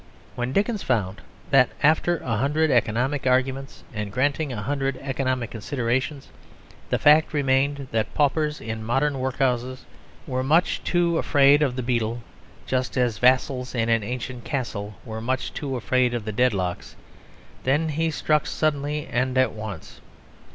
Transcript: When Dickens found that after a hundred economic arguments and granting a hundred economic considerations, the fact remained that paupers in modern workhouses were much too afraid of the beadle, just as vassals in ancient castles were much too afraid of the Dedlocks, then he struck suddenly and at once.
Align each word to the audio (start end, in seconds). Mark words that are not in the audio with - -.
When 0.33 0.51
Dickens 0.51 0.81
found 0.81 1.21
that 1.51 1.69
after 1.83 2.17
a 2.23 2.37
hundred 2.37 2.71
economic 2.71 3.27
arguments 3.27 3.83
and 3.93 4.11
granting 4.11 4.51
a 4.51 4.63
hundred 4.63 4.97
economic 4.99 5.51
considerations, 5.51 6.29
the 6.89 6.97
fact 6.97 7.35
remained 7.35 7.87
that 7.91 8.11
paupers 8.15 8.59
in 8.59 8.83
modern 8.83 9.19
workhouses 9.19 9.85
were 10.25 10.41
much 10.41 10.83
too 10.83 11.19
afraid 11.19 11.61
of 11.61 11.75
the 11.75 11.83
beadle, 11.83 12.23
just 12.65 12.97
as 12.97 13.19
vassals 13.19 13.75
in 13.75 13.89
ancient 13.89 14.43
castles 14.43 14.93
were 15.05 15.21
much 15.21 15.53
too 15.53 15.75
afraid 15.75 16.15
of 16.15 16.25
the 16.25 16.33
Dedlocks, 16.33 16.95
then 17.63 17.89
he 17.89 18.09
struck 18.09 18.47
suddenly 18.47 19.05
and 19.05 19.37
at 19.37 19.51
once. 19.51 20.01